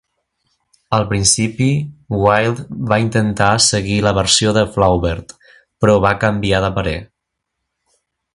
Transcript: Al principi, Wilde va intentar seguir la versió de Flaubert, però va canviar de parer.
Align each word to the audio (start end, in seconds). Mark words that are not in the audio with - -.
Al 0.97 1.03
principi, 1.09 1.67
Wilde 2.21 2.65
va 2.93 2.99
intentar 3.03 3.51
seguir 3.67 3.99
la 4.07 4.15
versió 4.21 4.55
de 4.57 4.65
Flaubert, 4.77 5.37
però 5.85 5.99
va 6.07 6.17
canviar 6.25 6.65
de 6.69 6.73
parer. 6.81 6.97